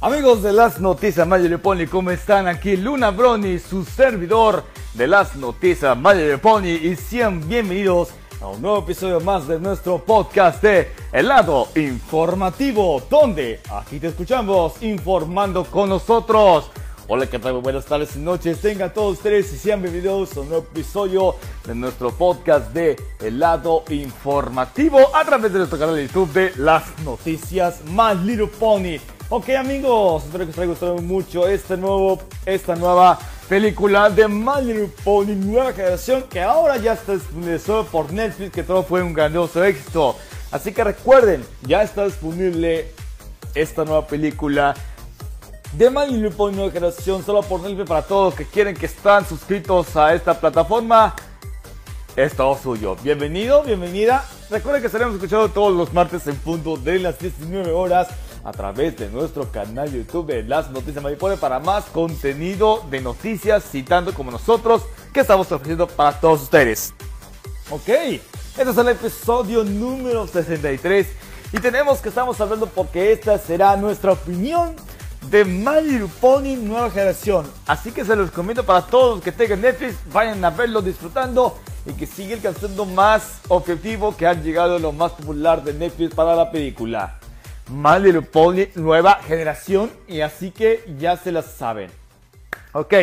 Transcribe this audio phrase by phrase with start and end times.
[0.00, 2.46] Amigos de las noticias Mayor Pony, ¿cómo están?
[2.46, 4.62] Aquí Luna Brony, su servidor
[4.94, 9.98] de las noticias Mayor Pony y sean bienvenidos a un nuevo episodio más de nuestro
[9.98, 16.70] podcast de El lado informativo, donde aquí te escuchamos informando con nosotros.
[17.08, 17.54] Hola, ¿qué tal?
[17.54, 18.60] Buenas tardes y noches.
[18.60, 21.34] Tengan todos ustedes y sean bienvenidos a un nuevo episodio
[21.66, 26.52] de nuestro podcast de El lado informativo a través de nuestro canal de YouTube de
[26.54, 29.00] las noticias My Little Pony.
[29.30, 34.62] Ok amigos, espero que os haya gustado mucho este nuevo, esta nueva película de My
[34.64, 39.02] Little Pony Nueva Generación que ahora ya está disponible solo por Netflix, que todo fue
[39.02, 40.16] un grandioso éxito.
[40.50, 42.90] Así que recuerden, ya está disponible
[43.54, 44.74] esta nueva película
[45.74, 48.86] de My Little Pony Nueva Generación solo por Netflix para todos los que quieren que
[48.86, 51.14] están suscritos a esta plataforma.
[52.16, 52.96] Es todo suyo.
[53.02, 54.24] Bienvenido, bienvenida.
[54.48, 58.08] Recuerden que estaremos escuchando todos los martes en punto de las 19 horas
[58.44, 63.64] a través de nuestro canal YouTube de Las Noticias Maripone para más contenido de noticias
[63.70, 66.94] citando como nosotros que estamos ofreciendo para todos ustedes.
[67.70, 71.06] Ok, este es el episodio número 63
[71.52, 74.74] y tenemos que estamos hablando porque esta será nuestra opinión
[75.30, 77.46] de Little Pony Nueva Generación.
[77.66, 81.58] Así que se los recomiendo para todos los que tengan Netflix, vayan a verlo disfrutando
[81.86, 86.14] y que siga alcanzando más objetivo que han llegado a lo más popular de Netflix
[86.14, 87.18] para la película.
[87.70, 91.90] My Little Pony nueva generación y así que ya se las saben.
[92.72, 92.94] Ok,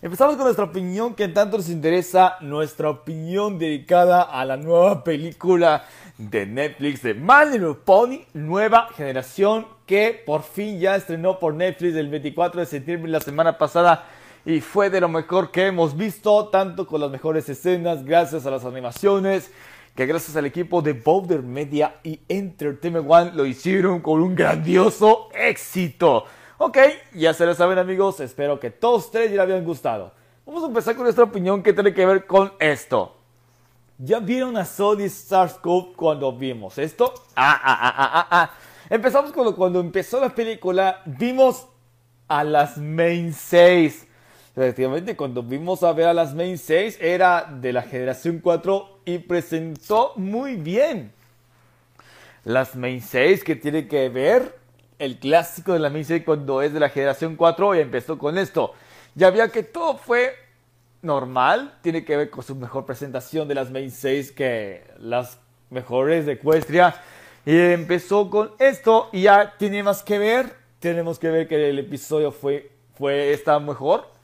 [0.00, 5.84] empezamos con nuestra opinión que tanto nos interesa, nuestra opinión dedicada a la nueva película
[6.16, 11.94] de Netflix de My Little Pony nueva generación que por fin ya estrenó por Netflix
[11.96, 14.06] el 24 de septiembre la semana pasada
[14.46, 18.50] y fue de lo mejor que hemos visto, tanto con las mejores escenas, gracias a
[18.50, 19.50] las animaciones,
[19.96, 25.30] que gracias al equipo de Boulder Media y Entertainment One lo hicieron con un grandioso
[25.34, 26.26] éxito.
[26.58, 26.76] Ok,
[27.14, 30.12] ya se lo saben amigos, espero que todos ustedes ya les habían gustado.
[30.44, 33.16] Vamos a empezar con nuestra opinión que tiene que ver con esto.
[33.96, 37.14] ¿Ya vieron a Sony Starscope cuando vimos esto?
[37.34, 38.50] Ah, ah, ah, ah, ah, ah.
[38.90, 41.66] Empezamos cuando, cuando empezó la película, vimos
[42.28, 44.06] a las Main 6.
[44.54, 49.18] Efectivamente, cuando vimos a ver a las Main 6, era de la generación 4 y
[49.20, 51.12] presentó muy bien.
[52.44, 54.58] Las Main 6 que tiene que ver
[54.98, 58.36] el clásico de la Main 6 cuando es de la generación 4 y empezó con
[58.36, 58.74] esto.
[59.14, 60.34] Ya había que todo fue
[61.02, 65.38] normal, tiene que ver con su mejor presentación de las Main 6 que las
[65.70, 66.38] mejores de.
[67.46, 70.56] Y empezó con esto y ya tiene más que ver.
[70.80, 74.15] Tenemos que ver que el episodio fue, fue está mejor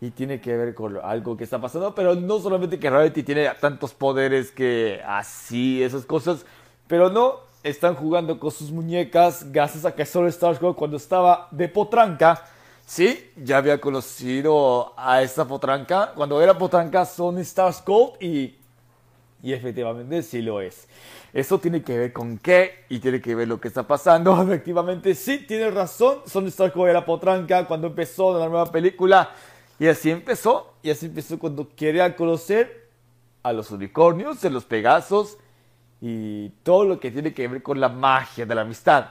[0.00, 3.48] y tiene que ver con algo que está pasando, pero no solamente que Rarity tiene
[3.60, 6.46] tantos poderes que así, esas cosas,
[6.86, 11.68] pero no, están jugando con sus muñecas gracias a que solo Starscrow cuando estaba de
[11.68, 12.42] potranca,
[12.86, 18.54] sí, ya había conocido a esta potranca, cuando era potranca son Starscrow y,
[19.42, 20.88] y efectivamente sí lo es.
[21.32, 24.42] Eso tiene que ver con qué y tiene que ver lo que está pasando.
[24.42, 26.22] Efectivamente, sí, tiene razón.
[26.26, 29.30] Son Starscrow era potranca cuando empezó la nueva película.
[29.80, 32.90] Y así empezó, y así empezó cuando quería conocer
[33.42, 35.38] a los unicornios, a los pegasos
[36.02, 39.06] y todo lo que tiene que ver con la magia de la amistad.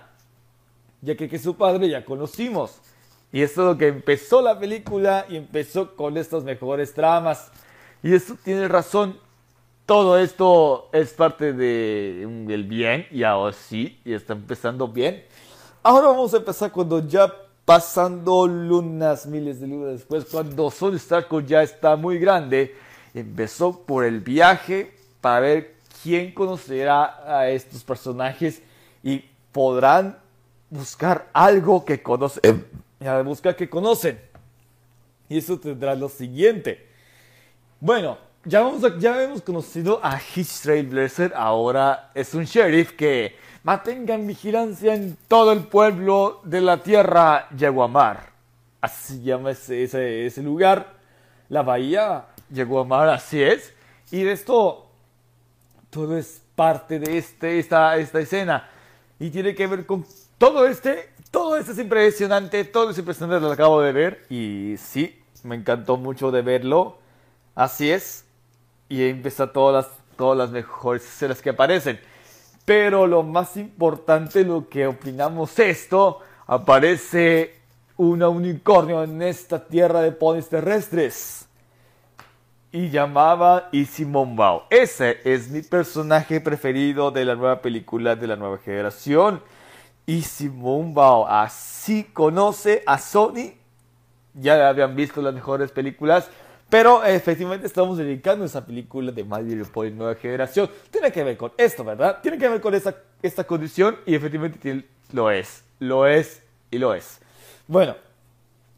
[1.02, 2.78] Ya que, su padre ya conocimos.
[3.32, 7.52] Y eso es lo que empezó la película y empezó con estas mejores tramas.
[8.04, 9.18] Y eso tiene razón.
[9.88, 15.24] Todo esto es parte de, del bien y ahora sí, y está empezando bien.
[15.82, 17.34] Ahora vamos a empezar cuando ya
[17.70, 22.76] pasando lunas, miles de lunas después, cuando Son Stark ya está muy grande,
[23.14, 28.64] empezó por el viaje para ver quién conocerá a estos personajes
[29.04, 30.18] y podrán
[30.72, 32.66] buscar algo que conocen,
[33.24, 34.20] buscar que conocen.
[35.30, 36.88] Y eso tendrá lo siguiente.
[37.80, 38.18] Bueno,
[38.50, 44.26] ya, vamos a, ya hemos conocido a Hitch Trailblazer, ahora es un sheriff que mantengan
[44.26, 48.32] vigilancia en todo el pueblo de la tierra Yaguamar.
[48.82, 50.96] Así llama ese, ese, ese lugar,
[51.48, 53.72] la bahía Yaguamar, así es.
[54.10, 54.88] Y de esto,
[55.92, 58.68] todo es parte de este, esta, esta escena.
[59.20, 60.04] Y tiene que ver con
[60.40, 65.22] todo este, todo esto es impresionante, todo es impresionante, lo acabo de ver y sí,
[65.44, 66.98] me encantó mucho de verlo.
[67.54, 68.26] Así es.
[68.90, 72.00] Y empieza todas las, todas las mejores escenas que aparecen.
[72.66, 77.56] Pero lo más importante, lo que opinamos esto, aparece
[77.98, 81.48] un unicornio en esta tierra de ponis terrestres.
[82.72, 84.66] Y llamaba Simon Bao.
[84.70, 89.42] Ese es mi personaje preferido de la nueva película de la nueva generación.
[90.22, 93.54] Simon Bao así conoce a Sony.
[94.34, 96.30] Ya habían visto las mejores películas.
[96.70, 100.70] Pero efectivamente estamos dedicando esa película de Mario Pony nueva generación.
[100.92, 102.20] Tiene que ver con esto, ¿verdad?
[102.22, 105.64] Tiene que ver con esta, condición y efectivamente lo es.
[105.80, 107.20] Lo es y lo es.
[107.68, 107.96] Bueno,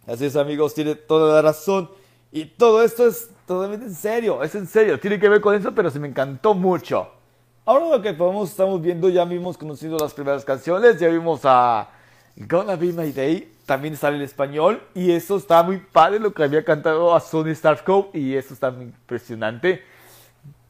[0.07, 1.89] así es amigos, tiene toda la razón.
[2.31, 4.97] Y todo esto es totalmente en serio, es en serio.
[4.97, 7.11] Tiene que ver con eso, pero se me encantó mucho.
[7.65, 11.89] Ahora lo que estamos viendo, ya vimos conocido las primeras canciones, ya vimos a
[12.35, 16.43] Gonna Be My Day, también sale en español, y eso está muy padre lo que
[16.43, 19.83] había cantado a Sony Starscope, y eso está muy impresionante.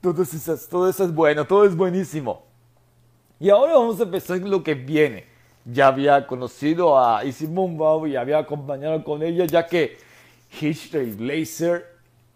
[0.01, 0.23] Todo
[0.69, 2.43] todo eso es bueno, todo es buenísimo.
[3.39, 5.25] Y ahora vamos a empezar lo que viene.
[5.65, 9.97] Ya había conocido a Izzy Mumbao y había acompañado con ella, ya que
[10.59, 11.87] Hitch Blazer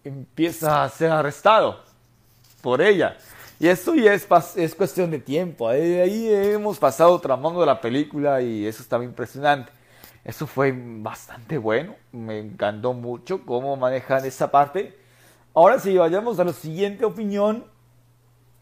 [0.04, 1.80] empieza a ser arrestado
[2.60, 3.16] por ella.
[3.58, 4.26] Y eso ya es,
[4.56, 5.68] es cuestión de tiempo.
[5.68, 9.72] Ahí, hemos pasado tramando la película y eso estaba impresionante.
[10.24, 11.94] Eso fue bastante bueno.
[12.12, 14.98] Me encantó mucho cómo manejan esa parte.
[15.54, 17.64] Ahora sí, vayamos a la siguiente opinión.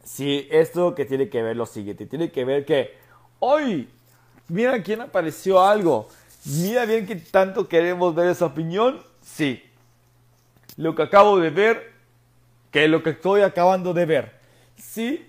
[0.05, 2.07] Sí, esto que tiene que ver lo siguiente.
[2.07, 2.95] Tiene que ver que
[3.41, 3.89] hoy,
[4.47, 6.09] mira quién apareció algo.
[6.45, 9.01] Mira bien que tanto queremos ver esa opinión.
[9.23, 9.61] Sí.
[10.77, 11.93] Lo que acabo de ver,
[12.71, 14.44] que lo que estoy acabando de ver
[14.91, 15.27] si,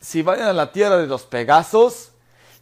[0.00, 2.12] si vayan a la tierra de los Pegasos,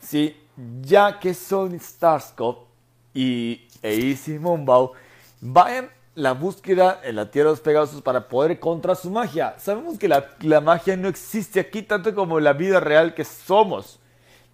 [0.00, 0.36] si
[0.82, 2.66] ya que son Starscope
[3.14, 4.92] y Easy Moonbow
[5.40, 9.54] vayan la búsqueda en la tierra de los Pegasos para poder contra su magia.
[9.58, 13.98] Sabemos que la, la magia no existe aquí tanto como la vida real que somos.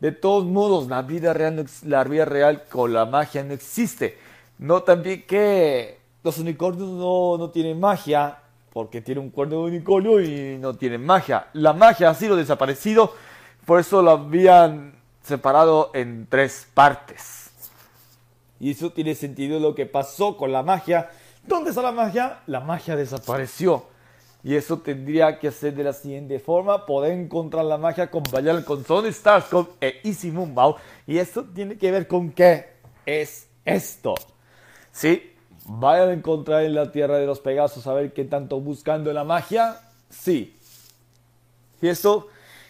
[0.00, 4.18] De todos modos, la vida real, la vida real con la magia no existe.
[4.58, 8.38] No también que los unicornios no, no tienen magia
[8.72, 11.48] porque tiene un cuerno de unicornio y no tiene magia.
[11.52, 13.14] La magia ha sido desaparecido,
[13.66, 17.50] por eso lo habían separado en tres partes.
[18.58, 21.10] Y eso tiene sentido lo que pasó con la magia.
[21.46, 22.40] ¿Dónde está la magia?
[22.46, 23.86] La magia desapareció.
[24.42, 28.64] Y eso tendría que ser de la siguiente forma, poder encontrar la magia con Bayal,
[28.64, 30.76] con Sony Starscope e Easy Moonbow.
[31.06, 32.70] Y eso tiene que ver con qué
[33.04, 34.14] es esto.
[34.92, 35.34] ¿Sí?
[35.64, 39.24] Vayan a encontrar en la tierra de los Pegasos a ver qué tanto buscando la
[39.24, 39.80] magia.
[40.08, 40.56] Sí.
[41.80, 42.28] Y eso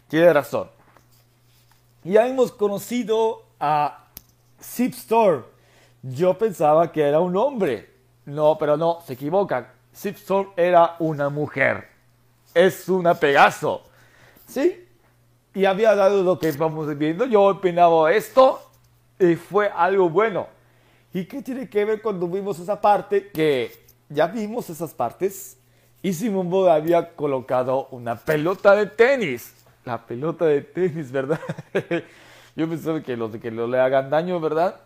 [0.08, 0.68] tiene razón.
[2.04, 4.06] Ya hemos conocido a
[4.62, 5.42] Zip Store.
[6.02, 7.90] Yo pensaba que era un hombre.
[8.26, 9.68] No, pero no, se equivocan.
[9.94, 11.88] Zip Store era una mujer.
[12.54, 13.82] Es una Pegaso.
[14.46, 14.86] ¿Sí?
[15.54, 17.26] Y había dado lo que vamos viendo.
[17.26, 18.60] Yo opinaba esto
[19.18, 20.59] y fue algo bueno
[21.12, 23.30] ¿Y qué tiene que ver cuando vimos esa parte?
[23.30, 23.72] Que
[24.08, 25.56] ya vimos esas partes
[26.02, 29.54] y Simón había colocado una pelota de tenis.
[29.84, 31.40] La pelota de tenis, ¿verdad?
[32.56, 34.80] Yo pensaba que los que lo le hagan daño, ¿verdad?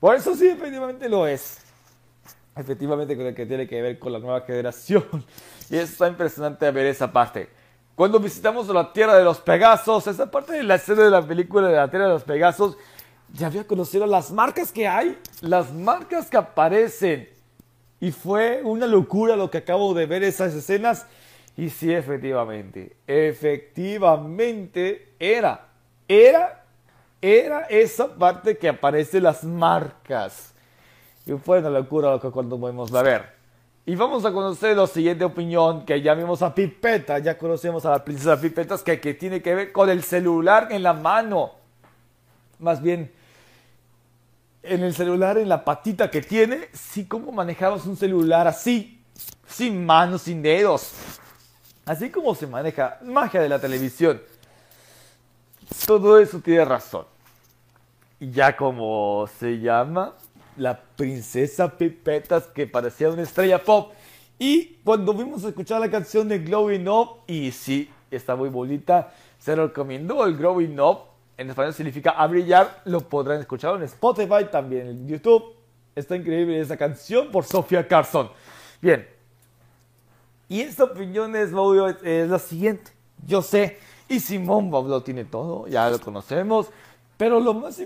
[0.00, 1.58] Por eso sí, efectivamente lo es.
[2.56, 5.04] Efectivamente, con el que tiene que ver con la nueva generación.
[5.68, 7.48] Y está impresionante ver esa parte.
[7.96, 11.66] Cuando visitamos la Tierra de los Pegasos, esa parte de la escena de la película
[11.66, 12.78] de la Tierra de los Pegasos,
[13.34, 17.28] ya había conocido las marcas que hay, las marcas que aparecen.
[18.00, 21.06] Y fue una locura lo que acabo de ver esas escenas.
[21.56, 25.68] Y sí, efectivamente, efectivamente era,
[26.06, 26.64] era,
[27.22, 30.52] era esa parte que aparece las marcas.
[31.24, 33.34] Y fue una locura lo que cuando podemos a ver.
[33.86, 37.90] Y vamos a conocer la siguiente opinión, que ya vimos a Pipeta, ya conocemos a
[37.90, 41.52] la princesa Pipetas, que, que tiene que ver con el celular en la mano.
[42.58, 43.10] Más bien,
[44.68, 49.00] en el celular, en la patita que tiene, sí, cómo manejamos un celular así,
[49.46, 50.92] sin manos, sin dedos.
[51.84, 54.20] Así como se maneja magia de la televisión.
[55.86, 57.06] Todo eso tiene razón.
[58.18, 60.14] Y ya como se llama,
[60.56, 63.92] la princesa Pipetas que parecía una estrella pop.
[64.38, 69.54] Y cuando vimos escuchar la canción de Glowing Up, y sí, está muy bonita, se
[69.54, 74.86] recomendó el Growing Up en español significa a brillar, lo podrán escuchar en Spotify, también
[74.86, 75.54] en YouTube.
[75.94, 78.30] Está increíble esa canción por Sofía Carson.
[78.80, 79.06] Bien,
[80.48, 81.50] y esta opinión es,
[82.02, 82.92] es la siguiente.
[83.26, 83.78] Yo sé,
[84.08, 86.68] y Simón lo tiene todo, ya lo conocemos.
[87.16, 87.80] Pero lo más,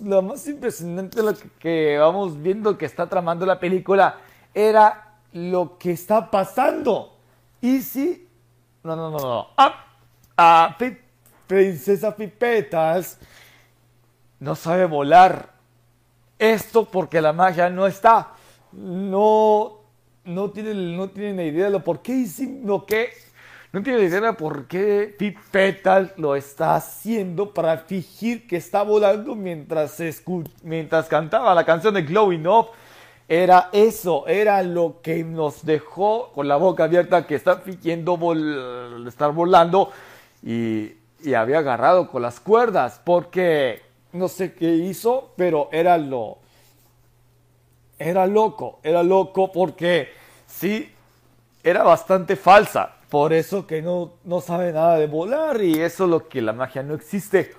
[0.00, 4.18] lo más impresionante lo que, vamos viendo que está tramando la película
[4.54, 7.16] era lo que está pasando.
[7.60, 8.26] Y si...
[8.82, 9.46] No, no, no, no.
[9.58, 9.84] Ah,
[10.36, 10.76] ah,
[11.50, 13.18] Princesa Pipetas
[14.38, 15.50] no sabe volar.
[16.38, 18.34] Esto porque la magia no está.
[18.70, 19.80] No,
[20.24, 22.24] no tiene, no tiene idea de lo por qué
[22.62, 23.10] lo que
[23.72, 29.34] no tiene idea de por qué Pipetal lo está haciendo para fingir que está volando
[29.34, 30.00] mientras,
[30.62, 32.66] mientras cantaba la canción de Glowing Up.
[33.26, 38.16] Era eso, era lo que nos dejó con la boca abierta que está fingiendo
[39.08, 39.90] estar volando
[40.44, 46.38] y, y había agarrado con las cuerdas porque no sé qué hizo, pero era lo...
[47.98, 50.08] Era loco, era loco porque
[50.46, 50.90] sí,
[51.62, 52.96] era bastante falsa.
[53.10, 56.52] Por eso que no, no sabe nada de volar y eso es lo que la
[56.52, 57.52] magia no existe.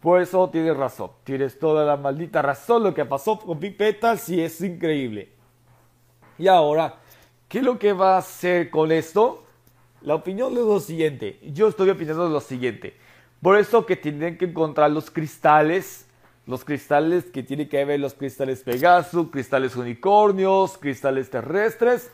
[0.00, 2.82] Por eso tienes razón, tienes toda la maldita razón.
[2.82, 5.32] Lo que pasó con Pipeta sí es increíble.
[6.38, 6.96] Y ahora,
[7.48, 9.43] ¿qué es lo que va a hacer con esto?
[10.04, 11.40] La opinión es lo siguiente.
[11.42, 12.94] Yo estoy opinando lo siguiente.
[13.40, 16.06] Por eso que tienen que encontrar los cristales,
[16.46, 22.10] los cristales que tienen que ver los cristales Pegasus, cristales unicornios, cristales terrestres.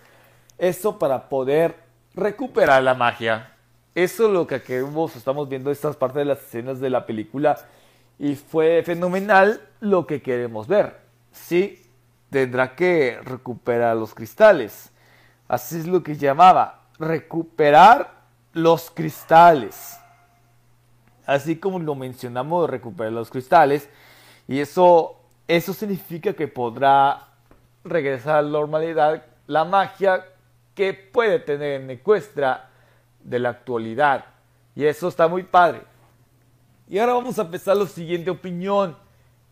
[0.57, 1.75] Eso para poder
[2.15, 3.57] recuperar la magia.
[3.97, 7.59] Eso es lo que queremos, estamos viendo estas partes de las escenas de la película
[8.21, 11.01] y fue fenomenal lo que queremos ver.
[11.33, 11.83] Sí,
[12.31, 14.93] tendrá que recuperar los cristales.
[15.49, 18.21] Así es lo que llamaba, recuperar
[18.53, 20.01] los cristales
[21.31, 23.89] así como lo mencionamos, recuperar los cristales.
[24.49, 27.29] Y eso, eso significa que podrá
[27.85, 30.25] regresar a la normalidad la magia
[30.75, 32.71] que puede tener en Ecuestra
[33.23, 34.25] de la actualidad.
[34.75, 35.83] Y eso está muy padre.
[36.89, 38.97] Y ahora vamos a empezar la siguiente opinión.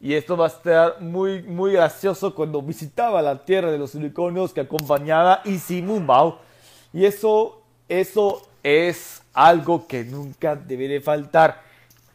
[0.00, 4.52] Y esto va a estar muy, muy gracioso cuando visitaba la tierra de los unicornios
[4.52, 6.40] que acompañaba Isi Mumbao.
[6.92, 11.62] Y eso, eso es algo que nunca debe de faltar.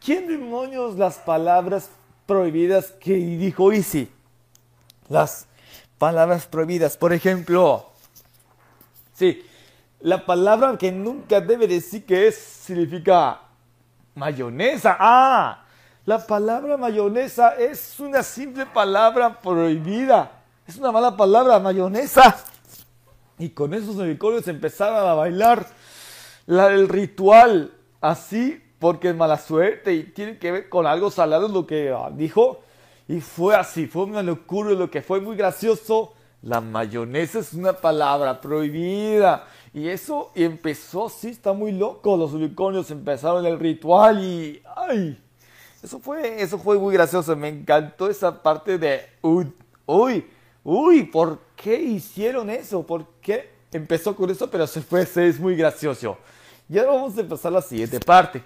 [0.04, 1.90] ¿Quién demonios las palabras
[2.26, 4.10] prohibidas que dijo Isi?
[5.08, 5.46] Las
[5.98, 7.90] palabras prohibidas, por ejemplo,
[9.14, 9.44] sí,
[10.00, 13.40] la palabra que nunca debe decir que es significa
[14.14, 14.96] mayonesa.
[14.98, 15.64] Ah,
[16.04, 20.30] la palabra mayonesa es una simple palabra prohibida.
[20.66, 22.36] Es una mala palabra, mayonesa.
[23.38, 25.66] Y con esos unicornios empezaron a bailar
[26.46, 31.48] la, el ritual así porque es mala suerte y tiene que ver con algo salado
[31.48, 32.60] lo que ah, dijo.
[33.08, 36.12] Y fue así, fue una locura lo que fue muy gracioso.
[36.42, 39.46] La mayonesa es una palabra prohibida.
[39.72, 42.16] Y eso empezó, sí, está muy loco.
[42.16, 44.62] Los unicornios empezaron el ritual y...
[44.76, 45.18] ¡Ay!
[45.82, 47.34] Eso fue, eso fue muy gracioso.
[47.36, 49.00] Me encantó esa parte de...
[49.22, 49.52] ¡Uy!
[49.86, 50.26] ¡Uy!
[50.62, 51.04] ¡Uy!
[51.04, 52.86] ¿Por qué hicieron eso?
[52.86, 54.50] ¿Por qué empezó con eso?
[54.50, 56.18] Pero se fue, es muy gracioso.
[56.68, 58.42] Y ahora vamos a empezar la siguiente parte.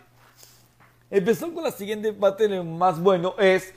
[1.10, 3.72] Empezó con la siguiente parte, lo más bueno es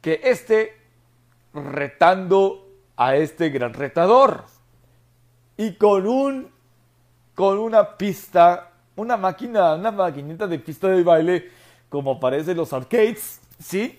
[0.00, 0.76] que este
[1.52, 4.44] retando a este gran retador
[5.56, 6.50] y con un
[7.34, 11.50] con una pista, una máquina, una maquinita de pista de baile
[11.88, 13.98] como aparece los arcades, ¿sí?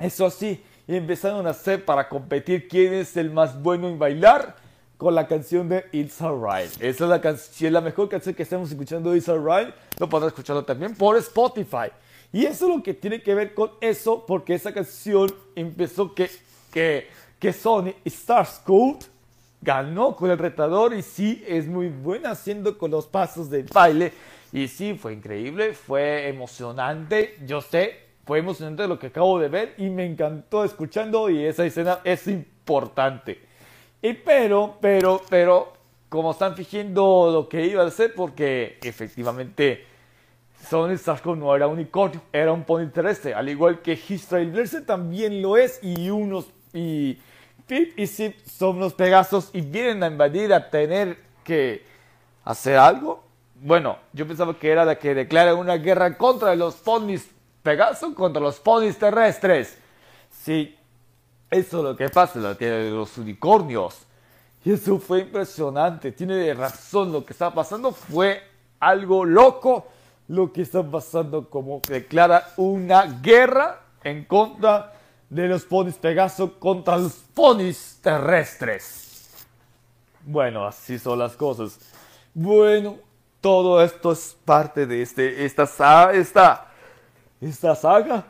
[0.00, 4.56] Eso sí, y empezaron a hacer para competir quién es el más bueno en bailar
[4.96, 6.82] con la canción de It's Alright.
[6.82, 9.74] Esa es la, canción, la mejor canción que estamos escuchando It's Alright.
[9.98, 11.92] Lo podrás escucharlo también por Spotify.
[12.32, 16.30] Y eso es lo que tiene que ver con eso, porque esa canción empezó que,
[16.72, 19.04] que, que Sony Starscope
[19.60, 24.12] ganó con el retador y sí es muy buena haciendo con los pasos de baile.
[24.52, 29.74] Y sí, fue increíble, fue emocionante, yo sé, fue emocionante lo que acabo de ver
[29.78, 33.40] y me encantó escuchando y esa escena es importante.
[34.02, 35.72] Y pero, pero, pero,
[36.10, 39.86] como están fingiendo lo que iba a hacer, porque efectivamente
[40.68, 44.84] Sony Starco no era un unicornio, era un pony terrestre, al igual que His Trailblazer
[44.84, 47.18] también lo es, y unos, y
[47.66, 51.82] Pip y Zip son unos Pegasos y vienen a invadir, a tener que
[52.44, 53.24] hacer algo.
[53.54, 57.37] Bueno, yo pensaba que era de que declara una guerra contra los ponis
[57.68, 59.76] Pegasos, contra los ponis terrestres.
[60.30, 60.74] Sí,
[61.50, 64.06] eso es lo que pasa en la tierra de los unicornios.
[64.64, 66.12] Y eso fue impresionante.
[66.12, 67.12] Tiene razón.
[67.12, 68.42] Lo que está pasando fue
[68.80, 69.86] algo loco.
[70.28, 74.94] Lo que está pasando como declara una guerra en contra
[75.28, 79.28] de los ponis Pegaso contra los ponis terrestres.
[80.24, 81.78] Bueno, así son las cosas.
[82.32, 82.96] Bueno,
[83.42, 86.67] todo esto es parte de este, esta, esta,
[87.40, 88.26] esta saga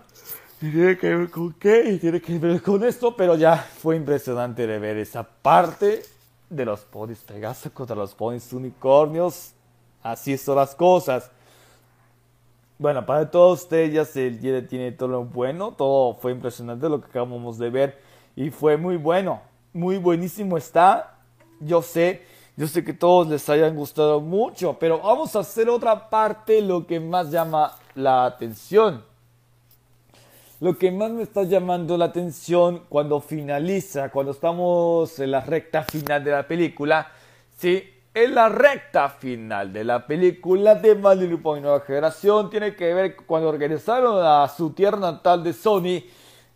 [0.58, 4.66] tiene que ver con qué y tiene que ver con esto, pero ya fue impresionante
[4.66, 6.02] de ver esa parte
[6.50, 9.52] de los ponis Pegaso contra los ponis unicornios.
[10.02, 11.30] Así son las cosas.
[12.78, 17.06] Bueno, para todos ustedes ya se tiene todo lo bueno, todo fue impresionante lo que
[17.06, 17.98] acabamos de ver
[18.36, 21.18] y fue muy bueno, muy buenísimo está.
[21.60, 22.22] Yo sé,
[22.56, 26.86] yo sé que todos les hayan gustado mucho, pero vamos a hacer otra parte lo
[26.86, 29.04] que más llama la atención.
[30.60, 35.84] Lo que más me está llamando la atención cuando finaliza, cuando estamos en la recta
[35.84, 37.12] final de la película,
[37.56, 37.82] sí,
[38.14, 43.16] en la recta final de la película de My Point Nueva Generación tiene que ver
[43.16, 46.02] cuando regresaron a su tierra natal de Sony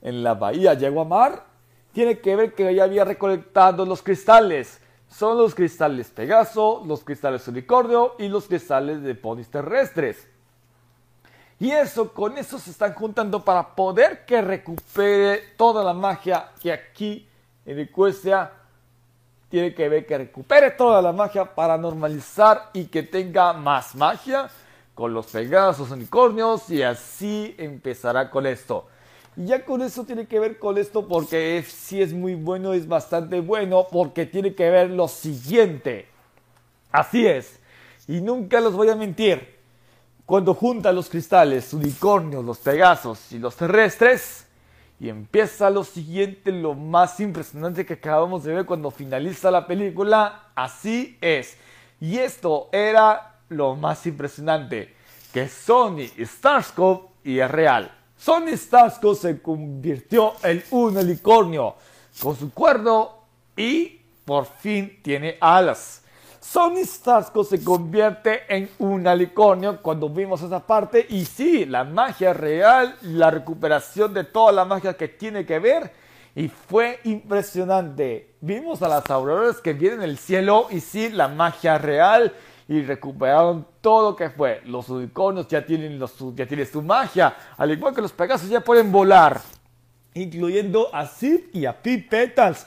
[0.01, 1.45] en la bahía Yaguamar.
[1.93, 4.81] Tiene que ver que ya había recolectado los cristales.
[5.09, 10.32] Son los cristales Pegaso, los cristales Unicornio y los cristales de ponis terrestres.
[11.63, 16.73] Y eso, con eso se están juntando para poder que recupere toda la magia que
[16.73, 17.25] aquí
[17.65, 18.51] en Ecuestria
[19.49, 24.51] tiene que ver que recupere toda la magia para normalizar y que tenga más magia
[24.93, 28.89] con los Pegasos unicornios y así empezará con esto.
[29.37, 32.89] Y ya con eso tiene que ver con esto porque si es muy bueno, es
[32.89, 36.09] bastante bueno porque tiene que ver lo siguiente.
[36.91, 37.61] Así es.
[38.09, 39.62] Y nunca los voy a mentir.
[40.27, 44.47] Cuando junta los cristales, unicornios, los pegasos y los terrestres,
[45.01, 50.51] y empieza lo siguiente, lo más impresionante que acabamos de ver cuando finaliza la película,
[50.55, 51.57] así es.
[52.01, 54.95] Y esto era lo más impresionante,
[55.33, 57.93] que Sony Starscope y es real.
[58.17, 61.75] Sony Starscope se convirtió en un unicornio
[62.23, 63.25] con su cuerno
[63.57, 66.02] y por fin tiene alas.
[66.43, 72.33] Sony Starsco se convierte en un unicornio cuando vimos esa parte y sí, la magia
[72.33, 75.93] real, la recuperación de toda la magia que tiene que ver
[76.35, 78.35] y fue impresionante.
[78.41, 82.35] Vimos a las auroras que vienen del cielo y sí, la magia real
[82.67, 84.63] y recuperaron todo lo que fue.
[84.65, 86.01] Los unicornios ya tienen,
[86.35, 89.41] ya tienen su magia, al igual que los pegasos ya pueden volar,
[90.15, 92.67] incluyendo a Sid y a Pete Petals.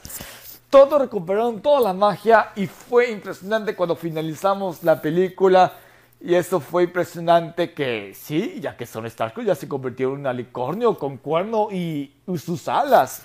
[0.76, 5.72] Todos recuperaron toda la magia y fue impresionante cuando finalizamos la película.
[6.20, 10.26] Y eso fue impresionante que sí, ya que Son Stark ya se convirtió en un
[10.26, 13.22] alicornio con cuerno y, sus alas.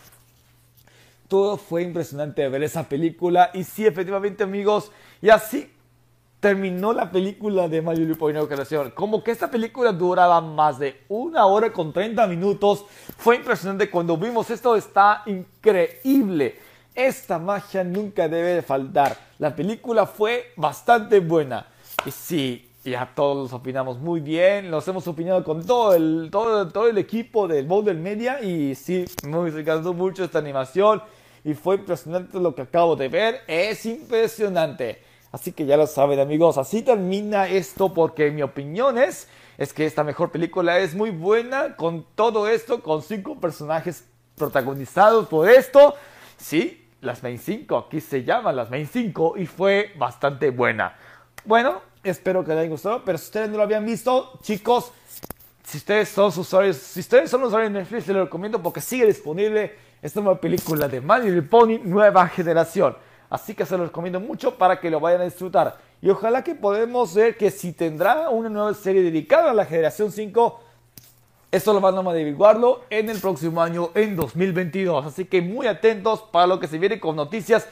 [1.28, 3.52] Todo fue impresionante ver esa película.
[3.54, 4.90] Y sí, efectivamente, amigos.
[5.22, 5.70] Y así
[6.40, 8.92] terminó la película de Mario Lupo Creación.
[8.92, 12.86] Como que esta película duraba más de una hora con 30 minutos.
[13.18, 14.78] Fue impresionante cuando vimos esto.
[14.78, 16.71] Está increíble.
[16.94, 19.18] Esta magia nunca debe faltar.
[19.40, 21.68] La película fue bastante buena.
[22.06, 24.70] Y sí, ya todos opinamos muy bien.
[24.70, 28.42] Los hemos opinado con todo el, todo, el equipo del Boulder Media.
[28.42, 31.02] Y sí, me encantó mucho esta animación.
[31.44, 33.42] Y fue impresionante lo que acabo de ver.
[33.48, 35.02] Es impresionante.
[35.32, 39.86] Así que ya lo saben amigos, así termina esto porque mi opinión es, es que
[39.86, 44.04] esta mejor película es muy buena con todo esto, con cinco personajes
[44.36, 45.96] protagonizados por esto.
[46.38, 50.96] Sí, las Main 5, aquí se llama las Main 5 y fue bastante buena.
[51.46, 54.92] Bueno, espero que les haya gustado, pero si ustedes no lo habían visto, chicos,
[55.64, 59.06] si ustedes son usuarios, si ustedes son usuarios de Netflix, les lo recomiendo porque sigue
[59.06, 62.96] disponible esta nueva película de My Little Pony nueva generación.
[63.30, 65.78] Así que se lo recomiendo mucho para que lo vayan a disfrutar.
[66.02, 70.12] Y ojalá que podamos ver que si tendrá una nueva serie dedicada a la generación
[70.12, 70.60] 5,
[71.52, 75.06] esto lo van a averiguarlo en el próximo año, en 2022.
[75.06, 77.68] Así que muy atentos para lo que se viene con noticias.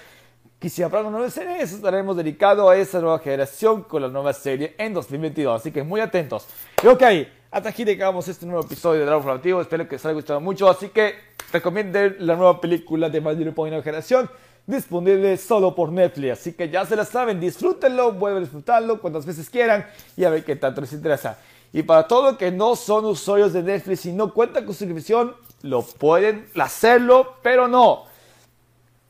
[0.59, 4.33] Que si habrá una nueva serie, estaremos dedicados a esa nueva generación con la nueva
[4.33, 5.61] serie en 2022.
[5.61, 6.45] Así que muy atentos.
[6.83, 7.03] Y ok,
[7.51, 9.61] hasta aquí llegamos este nuevo episodio de Dragon Formativo.
[9.61, 10.69] Espero que les haya gustado mucho.
[10.69, 11.15] Así que
[11.53, 14.29] recomienden la nueva película de My Little Pony Nueva Generación.
[14.67, 16.33] Disponible solo por Netflix.
[16.33, 19.87] Así que ya se la saben, disfrútenlo, vuelven a disfrutarlo cuantas veces quieran
[20.17, 21.39] y a ver qué tanto les interesa.
[21.71, 25.35] Y para todos los que no son usuarios de Netflix y no cuentan con suscripción,
[25.61, 28.05] lo pueden hacerlo, pero no.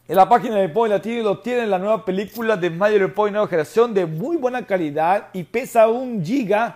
[0.08, 3.48] En la página de Point Latino lo tienen la nueva película de Mayor Point Nueva
[3.48, 6.76] Generación de muy buena calidad y pesa un giga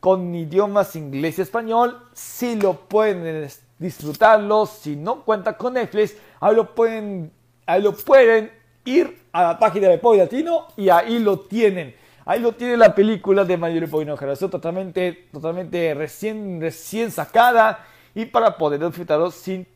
[0.00, 1.98] con idiomas inglés y español.
[2.12, 7.32] Si lo pueden disfrutarlo, si no cuentan con Netflix, ahí lo pueden,
[7.64, 8.52] ahí lo pueden
[8.84, 11.94] ir a la página de Point Latino y ahí lo tienen.
[12.26, 18.56] Ahí lo tiene la película de Mayor Generación, totalmente, totalmente recién, recién sacada y para
[18.56, 19.66] poder disfrutarlo sin,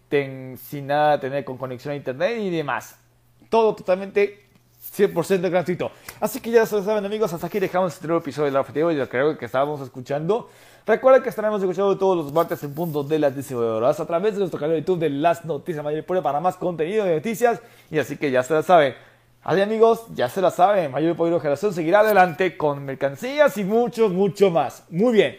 [0.56, 2.96] sin nada tener con conexión a internet y demás.
[3.50, 4.48] Todo totalmente
[4.96, 5.90] 100% gratuito.
[6.20, 8.90] Así que ya se lo saben amigos, hasta aquí dejamos este nuevo episodio del objetivo
[8.90, 10.48] y creo que estábamos escuchando.
[10.86, 14.32] Recuerden que estaremos escuchando todos los martes en punto de las 19 horas a través
[14.32, 17.60] de nuestro canal de YouTube de Las Noticias Mayor para más contenido de noticias.
[17.90, 18.94] Y así que ya se lo saben.
[19.42, 24.08] Así amigos, ya se la saben, Mayor Poder Generación seguirá adelante con mercancías y mucho,
[24.08, 24.84] mucho más.
[24.90, 25.38] Muy bien.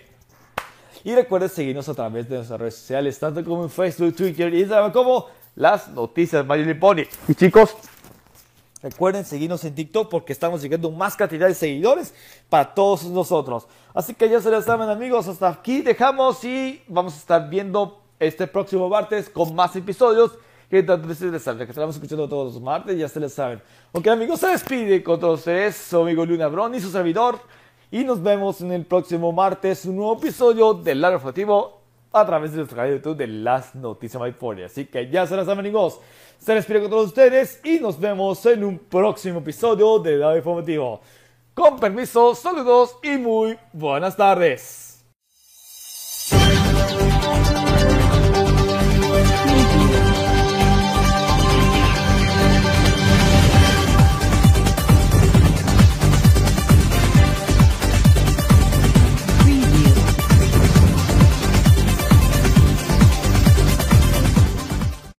[1.03, 4.91] Y recuerden seguirnos a través de nuestras redes sociales, tanto como en Facebook, Twitter Instagram,
[4.91, 7.03] como las noticias Mayor Pony.
[7.27, 7.75] Y chicos,
[8.81, 12.13] recuerden seguirnos en TikTok porque estamos llegando más cantidad de seguidores
[12.49, 13.67] para todos nosotros.
[13.93, 18.01] Así que ya se la saben amigos, hasta aquí dejamos y vamos a estar viendo
[18.19, 20.31] este próximo martes con más episodios.
[20.69, 23.59] Que tanto les saben, que estamos escuchando todos los martes, ya se les saben.
[23.91, 27.39] Ok amigos, se despide con todos ustedes, su amigo Luna Bron y su servidor.
[27.89, 31.79] Y nos vemos en el próximo martes, un nuevo episodio del Lado Informativo
[32.11, 35.35] a través de nuestro canal de YouTube de Las Noticias My Así que ya se
[35.35, 35.99] las saben amigos,
[36.37, 41.01] se despide con todos ustedes y nos vemos en un próximo episodio del Lado Informativo.
[41.53, 44.88] Con permiso, saludos y muy buenas tardes.